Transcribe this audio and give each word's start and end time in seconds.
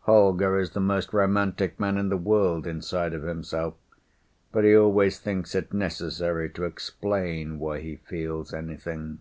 Holger 0.00 0.58
is 0.58 0.72
the 0.72 0.80
most 0.80 1.14
romantic 1.14 1.80
man 1.80 1.96
in 1.96 2.10
the 2.10 2.18
world 2.18 2.66
inside 2.66 3.14
of 3.14 3.22
himself, 3.22 3.72
but 4.52 4.62
he 4.62 4.76
always 4.76 5.18
thinks 5.18 5.54
it 5.54 5.72
necessary 5.72 6.50
to 6.50 6.66
explain 6.66 7.58
why 7.58 7.80
he 7.80 7.96
feels 7.96 8.52
anything. 8.52 9.20